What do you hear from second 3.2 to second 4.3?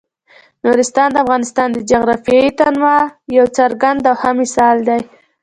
یو څرګند او